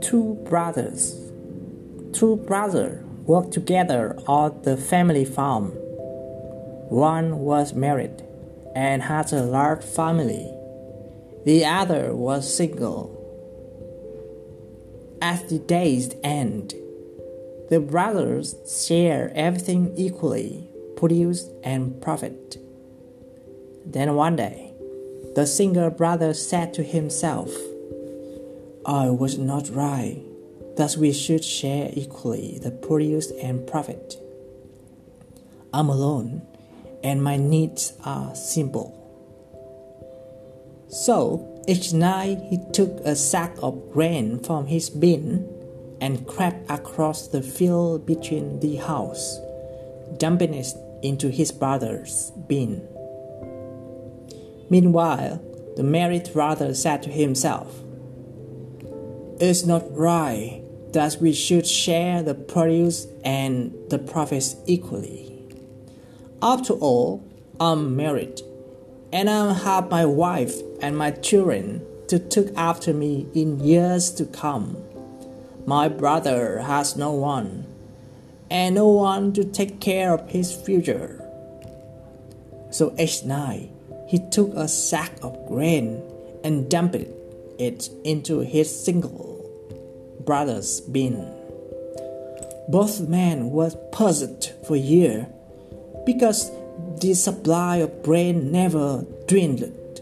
[0.00, 1.18] Two brothers.
[2.12, 5.70] Two brothers worked together on the family farm.
[6.90, 8.22] One was married
[8.76, 10.48] and had a large family.
[11.44, 13.10] The other was single.
[15.20, 16.74] At the day's end,
[17.68, 18.54] the brothers
[18.86, 22.58] share everything equally, produce and profit.
[23.86, 24.73] Then one day,
[25.34, 27.50] the single brother said to himself,
[28.86, 30.22] I was not right
[30.76, 34.16] that we should share equally the produce and profit.
[35.72, 36.42] I'm alone,
[37.02, 39.00] and my needs are simple.
[40.88, 45.48] So each night he took a sack of grain from his bin
[46.00, 49.40] and crept across the field between the house,
[50.18, 50.68] dumping it
[51.02, 52.86] into his brother's bin.
[54.74, 55.40] Meanwhile,
[55.76, 57.80] the married brother said to himself,
[59.38, 65.30] It's not right that we should share the produce and the profits equally.
[66.42, 67.22] After all,
[67.60, 68.40] I'm married,
[69.12, 74.24] and I have my wife and my children to look after me in years to
[74.24, 74.76] come.
[75.66, 77.64] My brother has no one,
[78.50, 81.22] and no one to take care of his future.
[82.72, 83.70] So each night
[84.14, 86.00] he took a sack of grain
[86.44, 86.94] and dumped
[87.58, 89.42] it into his single
[90.24, 91.34] brother's bin.
[92.68, 95.26] Both men were puzzled for a year
[96.06, 96.52] because
[97.00, 100.00] the supply of grain never dwindled.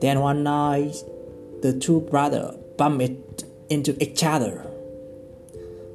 [0.00, 0.96] Then one night,
[1.60, 4.66] the two brothers bumped into each other.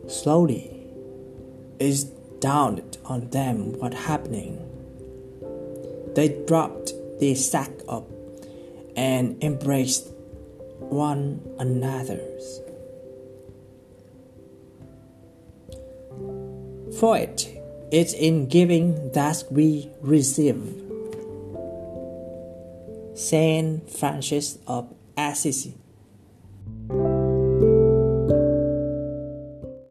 [0.08, 0.86] Slowly,
[1.80, 2.06] it
[2.40, 4.71] dawned on them what happening.
[6.16, 8.10] They dropped the sack up
[8.96, 10.10] and embraced
[10.80, 12.62] one another's.
[17.00, 17.50] For it
[17.92, 20.60] is in giving that we receive.
[23.16, 25.76] Saint Francis of Assisi.